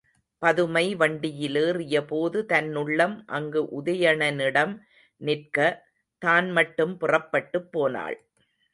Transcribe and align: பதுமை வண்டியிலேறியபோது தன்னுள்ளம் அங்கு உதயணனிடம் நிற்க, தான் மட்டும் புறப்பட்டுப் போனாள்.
பதுமை 0.41 0.83
வண்டியிலேறியபோது 0.95 2.39
தன்னுள்ளம் 2.45 3.15
அங்கு 3.27 3.63
உதயணனிடம் 3.81 4.73
நிற்க, 5.21 5.57
தான் 6.21 6.51
மட்டும் 6.51 6.95
புறப்பட்டுப் 6.97 7.71
போனாள். 7.71 8.17